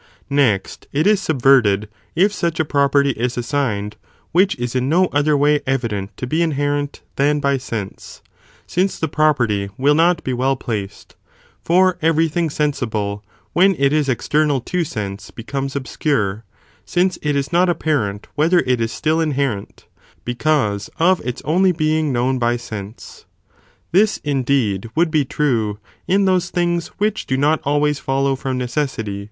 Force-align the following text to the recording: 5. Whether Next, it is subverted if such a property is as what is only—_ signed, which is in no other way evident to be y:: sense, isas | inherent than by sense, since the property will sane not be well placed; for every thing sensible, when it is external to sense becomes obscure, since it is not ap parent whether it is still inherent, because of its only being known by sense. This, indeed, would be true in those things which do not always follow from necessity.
5. 0.00 0.06
Whether 0.30 0.36
Next, 0.44 0.88
it 0.92 1.06
is 1.06 1.20
subverted 1.20 1.86
if 2.16 2.32
such 2.32 2.58
a 2.58 2.64
property 2.64 3.10
is 3.10 3.36
as 3.36 3.36
what 3.36 3.38
is 3.38 3.54
only—_ 3.54 3.68
signed, 3.70 3.96
which 4.32 4.56
is 4.56 4.74
in 4.74 4.88
no 4.88 5.08
other 5.08 5.36
way 5.36 5.60
evident 5.66 6.16
to 6.16 6.26
be 6.26 6.38
y:: 6.38 6.44
sense, 6.44 6.48
isas 6.52 6.52
| 6.52 6.54
inherent 6.54 7.00
than 7.16 7.38
by 7.38 7.58
sense, 7.58 8.22
since 8.66 8.98
the 8.98 9.08
property 9.08 9.68
will 9.76 9.92
sane 9.92 9.96
not 9.98 10.24
be 10.24 10.32
well 10.32 10.56
placed; 10.56 11.16
for 11.62 11.98
every 12.00 12.28
thing 12.28 12.48
sensible, 12.48 13.22
when 13.52 13.74
it 13.78 13.92
is 13.92 14.08
external 14.08 14.62
to 14.62 14.84
sense 14.84 15.30
becomes 15.30 15.76
obscure, 15.76 16.44
since 16.86 17.18
it 17.20 17.36
is 17.36 17.52
not 17.52 17.68
ap 17.68 17.80
parent 17.80 18.26
whether 18.34 18.60
it 18.60 18.80
is 18.80 18.90
still 18.90 19.20
inherent, 19.20 19.84
because 20.24 20.88
of 20.98 21.20
its 21.26 21.42
only 21.44 21.72
being 21.72 22.10
known 22.10 22.38
by 22.38 22.56
sense. 22.56 23.26
This, 23.92 24.16
indeed, 24.24 24.88
would 24.94 25.10
be 25.10 25.26
true 25.26 25.78
in 26.08 26.24
those 26.24 26.48
things 26.48 26.88
which 26.96 27.26
do 27.26 27.36
not 27.36 27.60
always 27.64 27.98
follow 27.98 28.34
from 28.34 28.56
necessity. 28.56 29.28